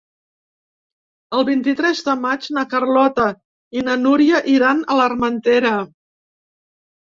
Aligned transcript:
El 1.39 1.45
vint-i-tres 1.49 2.01
de 2.07 2.15
maig 2.21 2.47
na 2.57 2.65
Carlota 2.73 3.27
i 3.81 3.85
na 3.91 3.99
Núria 4.07 4.43
iran 4.57 4.83
a 4.83 4.99
l'Armentera. 5.03 5.77